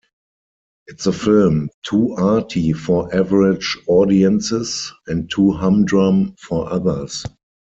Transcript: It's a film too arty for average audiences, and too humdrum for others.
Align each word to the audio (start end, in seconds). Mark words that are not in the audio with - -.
It's 0.87 1.05
a 1.05 1.13
film 1.13 1.69
too 1.83 2.13
arty 2.13 2.73
for 2.73 3.13
average 3.15 3.77
audiences, 3.87 4.91
and 5.05 5.29
too 5.29 5.51
humdrum 5.51 6.33
for 6.39 6.67
others. 6.73 7.23